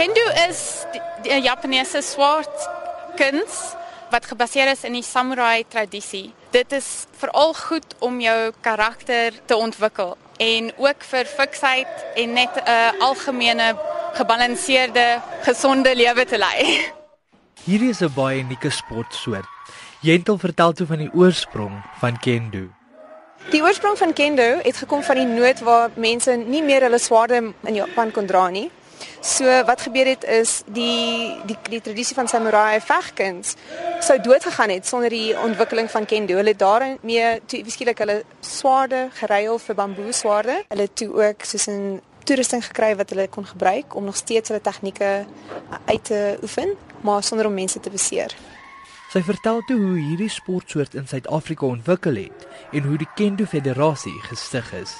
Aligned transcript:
Kendo 0.00 0.22
is 0.48 0.86
die 1.20 1.42
Japaneese 1.44 2.00
swaard 2.00 2.62
kuns 3.18 3.56
wat 4.08 4.24
gebaseer 4.30 4.70
is 4.72 4.86
in 4.88 4.94
die 4.96 5.04
samurai 5.04 5.60
tradisie. 5.68 6.30
Dit 6.56 6.72
is 6.72 6.86
veral 7.20 7.52
goed 7.58 7.92
om 8.00 8.16
jou 8.24 8.38
karakter 8.64 9.36
te 9.44 9.58
ontwikkel 9.60 10.14
en 10.40 10.70
ook 10.80 11.04
vir 11.10 11.28
fiksheid 11.28 12.16
en 12.16 12.32
net 12.32 12.56
'n 12.64 12.96
algemene 13.10 13.76
gebalanseerde, 14.16 15.20
gesonde 15.44 15.92
lewe 15.94 16.24
te 16.24 16.38
lei. 16.38 16.80
Hierdie 17.68 17.90
is 17.90 18.00
'n 18.00 18.14
baie 18.14 18.40
unieke 18.40 18.70
sportsoort. 18.70 19.48
Jentel 20.00 20.38
vertel 20.38 20.72
toe 20.72 20.86
van 20.86 20.98
die 20.98 21.12
oorsprong 21.12 21.84
van 22.00 22.18
kendo. 22.18 22.72
Die 23.50 23.62
oorsprong 23.62 23.98
van 23.98 24.12
kendo 24.12 24.60
het 24.62 24.76
gekom 24.76 25.02
van 25.02 25.16
die 25.16 25.26
nood 25.26 25.60
waar 25.60 25.90
mense 25.94 26.32
nie 26.36 26.62
meer 26.62 26.80
hulle 26.80 26.98
swaarde 26.98 27.52
in 27.64 27.74
Japan 27.74 28.10
kon 28.10 28.26
dra 28.26 28.48
nie. 28.48 28.70
So 29.20 29.64
wat 29.64 29.80
gebeur 29.80 30.06
het 30.06 30.24
is 30.24 30.62
die 30.66 31.36
die 31.46 31.56
die 31.70 31.80
tradisie 31.80 32.16
van 32.16 32.28
samurai 32.28 32.80
vegkuns 32.80 33.54
sou 34.00 34.20
dood 34.20 34.44
gegaan 34.44 34.70
het 34.72 34.86
sonder 34.86 35.10
die 35.10 35.38
ontwikkeling 35.38 35.90
van 35.90 36.06
kendo. 36.06 36.34
Hulle 36.34 36.56
daarmee 36.56 37.40
toe 37.46 37.64
beskiklik 37.64 37.98
hulle 37.98 38.22
swaarde 38.40 39.08
geruil 39.20 39.58
vir 39.58 39.74
bamboe 39.74 40.12
swaarde. 40.12 40.62
Hulle 40.68 40.88
toe 40.92 41.10
ook 41.22 41.44
soos 41.44 41.66
'n 41.68 42.00
toerusting 42.24 42.64
gekry 42.64 42.96
wat 42.96 43.10
hulle 43.10 43.28
kon 43.28 43.46
gebruik 43.46 43.94
om 43.94 44.04
nog 44.04 44.16
steeds 44.16 44.48
hulle 44.48 44.60
tegnieke 44.60 45.26
uit 45.84 46.04
te 46.04 46.38
oefen, 46.42 46.76
maar 47.00 47.22
sonder 47.22 47.46
om 47.46 47.54
mense 47.54 47.80
te 47.80 47.90
beseer. 47.90 48.34
Sy 49.10 49.22
vertel 49.26 49.62
toe 49.66 49.78
hoe 49.80 49.98
hierdie 49.98 50.30
sportsoort 50.30 50.94
in 50.94 51.08
Suid-Afrika 51.10 51.66
ontwikkel 51.66 52.14
het 52.14 52.46
en 52.72 52.82
hoe 52.82 52.98
die 53.00 53.08
Kendo 53.14 53.44
Federasie 53.44 54.20
gestig 54.28 54.72
is. 54.72 54.92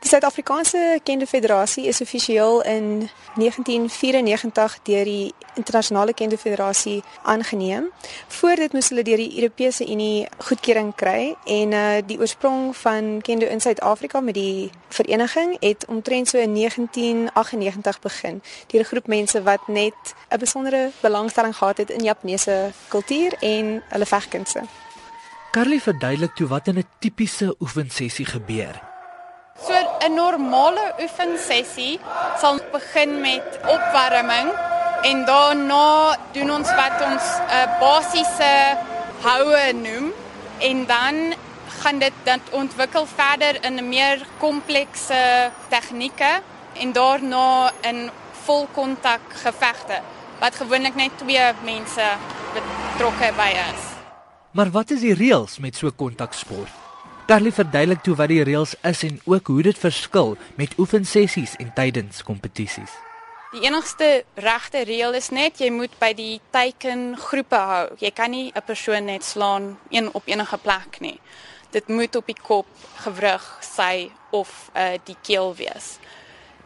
Die 0.00 0.08
Suid-Afrikaanse 0.08 1.00
Kendo 1.04 1.26
Federasie 1.26 1.86
is 1.86 2.00
offisieel 2.00 2.62
in 2.62 3.10
1994 3.36 4.78
deur 4.82 5.04
die 5.04 5.34
Internasionale 5.54 6.14
Kendo 6.14 6.36
Federasie 6.36 7.02
aangeneem. 7.22 7.90
Voor 8.28 8.56
dit 8.56 8.72
moes 8.72 8.88
hulle 8.88 9.02
deur 9.04 9.20
die 9.20 9.34
Europese 9.36 9.84
Unie 9.84 10.24
goedkeuring 10.38 10.94
kry 10.96 11.34
en 11.44 11.76
uh 11.76 12.00
die 12.06 12.16
oorsprong 12.18 12.72
van 12.76 13.20
Kendo 13.20 13.46
in 13.46 13.60
Suid-Afrika 13.60 14.20
met 14.24 14.34
die 14.40 14.70
vereniging 14.88 15.56
het 15.60 15.84
omtrent 15.86 16.28
so 16.28 16.38
in 16.38 16.54
1998 16.54 18.00
begin 18.00 18.42
deur 18.72 18.80
'n 18.80 18.90
groep 18.92 19.06
mense 19.06 19.42
wat 19.42 19.68
net 19.68 20.14
'n 20.30 20.38
besondere 20.38 20.90
belangstelling 21.00 21.56
gehad 21.56 21.76
het 21.76 21.90
in 21.90 22.04
Japaneese 22.04 22.72
kultuur 22.88 23.36
en 23.40 23.82
hulle 23.88 24.06
vegkunste. 24.06 24.62
Carly 25.50 25.80
verduidelik 25.80 26.34
toe 26.34 26.48
wat 26.48 26.66
in 26.66 26.78
'n 26.78 26.88
tipiese 26.98 27.54
oefensessie 27.60 28.26
gebeur. 28.26 28.88
So 29.66 29.89
'n 30.00 30.14
normale 30.14 30.94
oefensessie 31.00 32.00
sal 32.40 32.58
begin 32.72 33.20
met 33.20 33.58
opwarming 33.76 34.48
en 35.02 35.24
daarna 35.24 36.16
doen 36.32 36.50
ons 36.50 36.70
wat 36.74 36.96
ons 37.10 37.24
'n 37.38 37.52
uh, 37.58 37.78
basiese 37.80 38.76
houe 39.22 39.72
noem 39.72 40.12
en 40.58 40.86
dan 40.86 41.34
gaan 41.80 41.98
dit 41.98 42.12
dan 42.22 42.40
ontwikkel 42.50 43.06
verder 43.06 43.64
in 43.64 43.74
'n 43.74 43.88
meer 43.88 44.26
komplekse 44.38 45.50
tegnieke 45.68 46.40
en 46.72 46.92
daarna 46.92 47.70
in 47.80 48.10
volkontak 48.44 49.20
gevegte 49.28 50.00
wat 50.40 50.54
gewoonlik 50.54 50.94
net 50.94 51.10
twee 51.16 51.52
mense 51.64 52.06
betrokke 52.52 53.32
by 53.36 53.52
is. 53.72 53.82
Maar 54.50 54.70
wat 54.70 54.90
is 54.90 55.00
die 55.00 55.14
reëls 55.14 55.58
met 55.58 55.76
so 55.76 55.90
kontaksport? 55.90 56.89
Carly 57.30 57.52
verduidelik 57.54 58.00
toe 58.02 58.16
wat 58.18 58.26
die 58.32 58.40
reëls 58.42 58.72
is 58.82 59.04
en 59.06 59.20
ook 59.22 59.46
hoe 59.52 59.62
dit 59.62 59.78
verskil 59.78 60.32
met 60.58 60.72
oefensessies 60.82 61.52
en 61.62 61.68
tydens 61.76 62.24
kompetisies. 62.26 62.90
Die 63.52 63.60
enigste 63.68 64.24
regte 64.34 64.82
reël 64.88 65.14
is 65.14 65.28
net 65.30 65.60
jy 65.62 65.68
moet 65.70 65.94
by 66.02 66.08
die 66.18 66.40
teikengroepe 66.50 67.60
hou. 67.70 67.84
Jy 68.02 68.10
kan 68.10 68.34
nie 68.34 68.50
'n 68.50 68.66
persoon 68.66 69.04
net 69.04 69.22
slaan 69.24 69.78
een 69.90 70.10
op 70.12 70.26
enige 70.26 70.58
plek 70.58 70.98
nie. 71.00 71.20
Dit 71.70 71.88
moet 71.88 72.16
op 72.16 72.26
die 72.26 72.40
kop, 72.42 72.66
gewrig, 72.96 73.58
sy 73.60 74.10
of 74.30 74.70
uh, 74.74 74.98
die 75.04 75.16
keel 75.22 75.54
wees. 75.54 75.98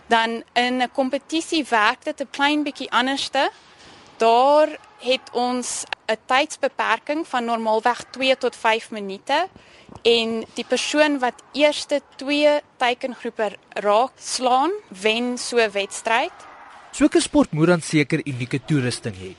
Dan 0.09 0.43
in 0.55 0.81
'n 0.83 0.91
kompetisie 0.93 1.65
werk 1.69 2.05
dit 2.05 2.21
'n 2.21 2.31
klein 2.31 2.63
bietjie 2.63 2.91
anderste. 2.91 3.51
Daar 4.17 4.69
het 4.99 5.29
ons 5.33 5.85
'n 6.07 6.19
tydsbeperking 6.27 7.27
van 7.27 7.45
normaalweg 7.45 8.05
2 8.11 8.37
tot 8.37 8.57
5 8.57 8.91
minute 8.91 9.49
en 10.03 10.45
die 10.55 10.65
persoon 10.69 11.19
wat 11.19 11.43
eerste 11.53 12.01
twee 12.17 12.61
teikengroepe 12.77 13.57
raak 13.69 14.13
slaan, 14.17 14.71
wen 14.89 15.39
so 15.39 15.57
'n 15.59 15.71
wedstryd. 15.71 16.33
So 16.93 17.05
'n 17.05 17.21
sport 17.21 17.53
moet 17.53 17.67
dan 17.67 17.81
seker 17.81 18.21
unieke 18.27 18.65
toerusting 18.65 19.15
hê. 19.15 19.35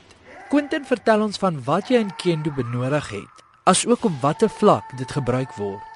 Quentin 0.48 0.84
vertel 0.84 1.22
ons 1.22 1.38
van 1.38 1.64
wat 1.64 1.88
jy 1.88 1.98
in 1.98 2.16
kendo 2.16 2.50
benodig 2.50 3.08
het, 3.08 3.34
asook 3.64 4.04
op 4.04 4.20
watter 4.20 4.50
vlak 4.50 4.96
dit 4.96 5.10
gebruik 5.12 5.52
word. 5.56 5.95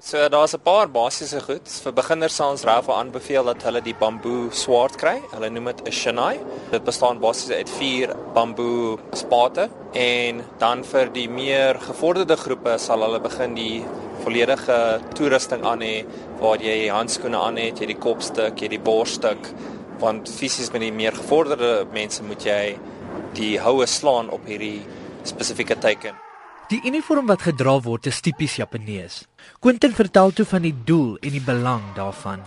So 0.00 0.28
daar's 0.28 0.54
'n 0.54 0.62
paar 0.62 0.88
basiese 0.88 1.40
goed. 1.40 1.68
Vir 1.82 1.92
beginners 1.92 2.34
sal 2.34 2.50
ons 2.50 2.62
raaf 2.62 2.88
aanbeveel 2.88 3.44
dat 3.44 3.62
hulle 3.62 3.80
die 3.82 3.94
bamboe 3.94 4.50
swaard 4.50 4.96
kry. 4.96 5.20
Hulle 5.32 5.50
noem 5.50 5.64
dit 5.64 5.88
'n 5.88 5.90
shinai. 5.90 6.38
Dit 6.70 6.84
bestaan 6.84 7.18
basies 7.18 7.50
uit 7.50 7.70
4 7.70 8.14
bamboe 8.34 8.98
spate 9.12 9.68
en 9.92 10.44
dan 10.58 10.84
vir 10.84 11.12
die 11.12 11.28
meer 11.28 11.74
gevorderde 11.74 12.36
groepe 12.36 12.78
sal 12.78 13.02
hulle 13.02 13.20
begin 13.20 13.54
die 13.54 13.84
volledige 14.22 15.00
toerusting 15.14 15.64
aan 15.64 15.80
hê 15.80 16.06
waar 16.40 16.58
jy 16.58 16.88
handskoene 16.88 17.36
aan 17.36 17.56
het, 17.56 17.80
jy 17.80 17.86
die 17.86 17.98
kopstuk, 17.98 18.60
jy 18.60 18.68
die 18.68 18.80
borsstuk 18.80 19.52
want 19.98 20.28
fisies 20.28 20.70
met 20.70 20.80
die 20.80 20.92
meer 20.92 21.12
gevorderde 21.12 21.86
mense 21.92 22.22
moet 22.22 22.44
jy 22.44 22.78
die 23.34 23.58
houe 23.58 23.86
slaan 23.86 24.30
op 24.30 24.46
hierdie 24.46 24.82
spesifieke 25.24 25.78
teiken. 25.78 26.27
Die 26.68 26.82
uniform 26.84 27.30
wat 27.30 27.46
gedra 27.46 27.78
word 27.80 28.10
is 28.10 28.18
tipies 28.20 28.58
Japanees. 28.58 29.22
Quentin 29.64 29.94
vertel 29.96 30.34
toe 30.36 30.44
van 30.50 30.66
die 30.66 30.74
doel 30.84 31.14
en 31.24 31.32
die 31.32 31.40
belang 31.40 31.84
daarvan. 31.96 32.42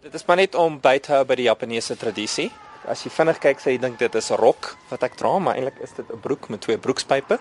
Dit 0.00 0.14
is 0.16 0.24
maar 0.24 0.38
net 0.40 0.54
om 0.56 0.78
by 0.80 0.94
te 1.04 1.12
hou 1.12 1.26
by 1.28 1.36
die 1.36 1.44
Japaneese 1.44 1.92
tradisie. 2.00 2.46
As 2.88 3.02
jy 3.04 3.12
vinnig 3.12 3.42
kyk, 3.44 3.60
sê 3.60 3.74
jy 3.74 3.82
dink 3.82 3.98
dit 4.00 4.16
is 4.16 4.30
'n 4.32 4.40
rok 4.40 4.70
wat 4.88 5.04
ek 5.04 5.18
dra, 5.20 5.38
maar 5.38 5.60
eintlik 5.60 5.76
is 5.84 5.92
dit 5.92 6.08
'n 6.08 6.20
broek 6.20 6.48
met 6.48 6.60
twee 6.60 6.78
broekspype. 6.78 7.38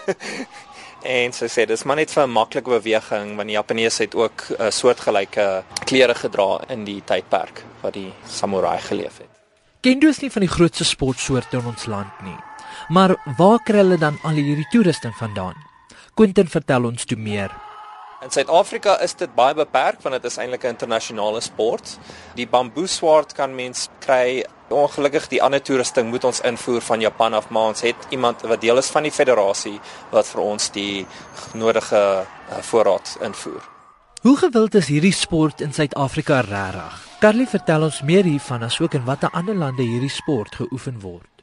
en 1.16 1.32
so 1.32 1.46
sê 1.48 1.64
dis 1.64 1.84
maar 1.84 1.96
net 1.96 2.10
vir 2.10 2.26
'n 2.26 2.32
maklike 2.36 2.68
beweging 2.68 3.36
want 3.36 3.48
die 3.48 3.56
Japaneese 3.56 4.02
het 4.02 4.14
ook 4.14 4.50
'n 4.50 4.62
uh, 4.62 4.70
soortgelyke 4.70 5.64
klere 5.86 6.14
gedra 6.14 6.60
in 6.68 6.84
die 6.84 7.00
tydperk 7.00 7.64
wat 7.80 7.94
die 7.94 8.12
samurai 8.26 8.78
geleef 8.78 9.18
het. 9.18 9.32
Kendo 9.80 10.08
is 10.08 10.20
nie 10.20 10.30
van 10.30 10.42
die 10.42 10.54
grootste 10.56 10.84
sportsoorte 10.84 11.56
in 11.56 11.66
ons 11.66 11.86
land 11.86 12.12
nie. 12.22 12.49
Maar 12.90 13.14
waar 13.36 13.60
kry 13.62 13.84
hulle 13.84 13.98
dan 14.02 14.16
al 14.26 14.38
hierdie 14.42 14.66
toerusting 14.72 15.14
vandaan? 15.14 15.54
Quentin 16.18 16.48
vertel 16.50 16.88
ons 16.88 17.04
toe 17.06 17.18
meer. 17.18 17.52
In 18.20 18.32
Suid-Afrika 18.34 18.96
is 19.00 19.14
dit 19.14 19.30
baie 19.36 19.54
beperk 19.54 20.02
want 20.02 20.16
dit 20.18 20.26
is 20.26 20.38
eintlik 20.42 20.64
'n 20.64 20.74
internasionale 20.74 21.40
sport. 21.40 21.98
Die 22.34 22.48
bamboe 22.50 22.86
swaard 22.86 23.32
kan 23.32 23.54
mens 23.54 23.88
kry. 24.00 24.44
Ongelukkig 24.68 25.28
die 25.28 25.42
ander 25.42 25.62
toerusting 25.62 26.10
moet 26.10 26.24
ons 26.24 26.40
invoer 26.40 26.80
van 26.80 27.00
Japan 27.00 27.34
af, 27.34 27.48
maar 27.48 27.62
ons 27.62 27.80
het 27.80 27.96
iemand 28.08 28.42
wat 28.42 28.60
deel 28.60 28.76
is 28.76 28.90
van 28.90 29.02
die 29.02 29.12
federasie 29.12 29.80
wat 30.10 30.26
vir 30.26 30.40
ons 30.40 30.70
die 30.70 31.06
nodige 31.54 31.96
uh, 31.96 32.58
voorraad 32.60 33.18
invoer. 33.20 33.62
Hoe 34.22 34.36
gewild 34.36 34.74
is 34.74 34.86
hierdie 34.86 35.12
sport 35.12 35.60
in 35.60 35.72
Suid-Afrika 35.72 36.40
regtig? 36.40 37.06
Carly 37.20 37.46
vertel 37.46 37.82
ons 37.82 38.02
meer 38.02 38.24
hiervan 38.24 38.62
asook 38.62 38.94
in 38.94 39.04
watter 39.04 39.30
ander 39.32 39.54
lande 39.54 39.82
hierdie 39.82 40.10
sport 40.10 40.54
geoefen 40.54 41.00
word. 41.00 41.39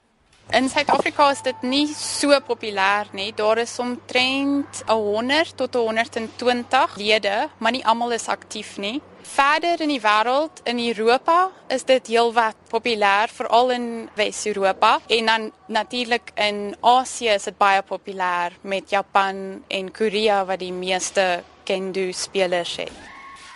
In 0.49 0.69
Suid-Afrika 0.69 1.25
is 1.31 1.41
dit 1.43 1.63
nie 1.67 1.87
so 1.91 2.31
populêr 2.47 3.09
nie. 3.11 3.33
Daar 3.35 3.59
is 3.59 3.73
omtrent 3.83 4.79
100 4.87 5.57
tot 5.59 5.73
120 5.75 6.95
lede, 6.95 7.49
maar 7.57 7.75
nie 7.75 7.83
almal 7.85 8.15
is 8.15 8.29
aktief 8.31 8.77
nie. 8.79 9.01
Verder 9.27 9.81
in 9.83 9.91
die 9.91 9.99
wêreld, 9.99 10.61
in 10.63 10.79
Europa, 10.79 11.49
is 11.67 11.83
dit 11.83 12.07
heelwat 12.07 12.55
populêr, 12.71 13.27
veral 13.27 13.75
in 13.75 13.89
Wes-Europa 14.15 15.01
en 15.11 15.25
dan 15.25 15.51
natuurlik 15.67 16.31
in 16.39 16.77
Asië 16.79 17.35
is 17.35 17.49
dit 17.51 17.59
baie 17.59 17.83
populêr 17.83 18.55
met 18.61 18.89
Japan 18.89 19.61
en 19.67 19.91
Korea 19.91 20.45
wat 20.47 20.63
die 20.63 20.71
meeste 20.71 21.43
kendo 21.67 22.07
spelers 22.15 22.77
het. 22.79 22.95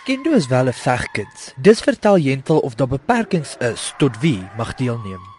Kendo 0.04 0.36
is 0.36 0.46
wel 0.46 0.68
'n 0.68 0.72
vegkuns. 0.72 1.52
Dis 1.56 1.80
vertel 1.80 2.18
Jentel 2.18 2.58
of 2.58 2.74
daar 2.74 2.88
beperkings 2.88 3.56
is 3.56 3.94
tot 3.98 4.20
wie 4.20 4.48
mag 4.56 4.74
deelneem. 4.74 5.32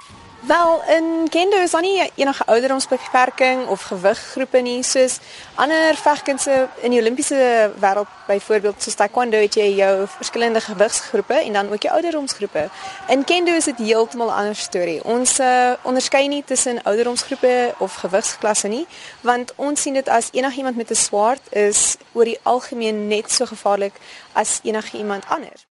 Wel, 0.48 0.84
in 0.88 1.28
kendo 1.30 1.57
is 1.57 1.72
daar 1.72 1.81
nie 1.81 2.12
enige 2.16 2.45
ouderdomsbeperking 2.45 3.68
of 3.68 3.81
gewiggroepe 3.81 4.60
nie, 4.60 4.84
soos 4.84 5.19
ander 5.56 5.95
vegkunste 5.95 6.68
in 6.84 6.92
die 6.92 7.00
Olimpiese 7.00 7.72
wêreld, 7.80 8.12
byvoorbeeld 8.28 8.84
soos 8.84 9.00
taekwondo 9.00 9.40
het 9.40 9.56
jy 9.56 9.69
jou 9.78 9.94
verskillende 10.18 10.60
gewigsgroepe 10.62 11.40
en 11.40 11.54
dan 11.54 11.72
ook 11.72 11.88
jou 11.88 11.95
ouderdomsgroepe. 11.95 12.68
In 13.07 13.24
kendo 13.24 13.56
is 13.56 13.72
dit 13.72 13.80
heeltemal 13.88 14.28
'n 14.28 14.40
ander 14.42 14.56
storie. 14.56 15.04
Ons 15.04 15.40
uh, 15.40 15.74
onderskei 15.81 16.28
nie 16.28 16.44
tussen 16.44 16.84
ouderdomsgroepe 16.84 17.74
of 17.78 17.96
gewigsklasse 17.96 18.68
nie, 18.68 18.88
want 19.22 19.54
ons 19.56 19.81
sien 19.81 19.94
dit 19.94 20.10
as 20.10 20.30
enigiemand 20.31 20.75
met 20.75 20.92
'n 20.92 20.96
swaard 20.96 21.54
is 21.54 21.96
oor 22.12 22.25
die 22.25 22.39
algemeen 22.44 23.07
net 23.07 23.31
so 23.31 23.46
gevaarlik 23.46 23.94
as 24.34 24.60
enigiemand 24.63 25.24
anders. 25.28 25.66